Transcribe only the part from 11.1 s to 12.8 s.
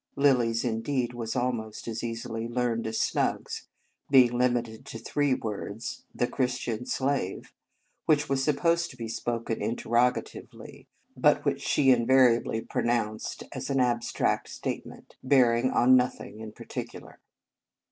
but which she invariably 36 The Convent Stage